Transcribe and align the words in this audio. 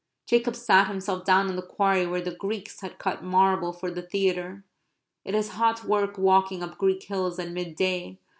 Jacob 0.25 0.55
sat 0.55 0.87
himself 0.87 1.23
down 1.25 1.47
in 1.47 1.55
the 1.55 1.61
quarry 1.61 2.07
where 2.07 2.21
the 2.23 2.33
Greeks 2.33 2.81
had 2.81 2.97
cut 2.97 3.23
marble 3.23 3.71
for 3.71 3.91
the 3.91 4.01
theatre. 4.01 4.63
It 5.23 5.35
is 5.35 5.49
hot 5.49 5.83
work 5.83 6.17
walking 6.17 6.63
up 6.63 6.79
Greek 6.79 7.03
hills 7.03 7.37
at 7.37 7.51
midday. 7.51 8.17